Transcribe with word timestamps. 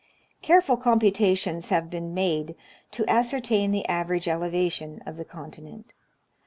103 0.39 0.47
Careful 0.47 0.77
computations 0.77 1.69
have 1.69 1.91
been 1.91 2.11
made 2.11 2.55
to 2.89 3.07
ascertain 3.07 3.69
the 3.69 3.85
average 3.87 4.27
elevation 4.27 4.99
of 5.05 5.15
the 5.15 5.23
continent. 5.23 5.93